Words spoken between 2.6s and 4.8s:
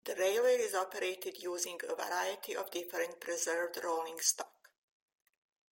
different preserved rolling stock.